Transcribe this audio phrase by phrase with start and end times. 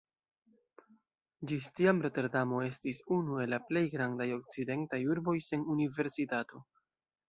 [1.51, 6.69] Ĝis tiam Roterdamo estis unu el la plej grandaj okcidentaj urboj sen universitato.